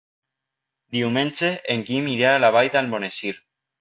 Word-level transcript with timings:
Diumenge 0.95 1.51
en 1.75 1.85
Guim 1.91 2.07
irà 2.15 2.33
a 2.39 2.43
la 2.45 2.51
Vall 2.57 2.71
d'Almonesir. 2.77 3.35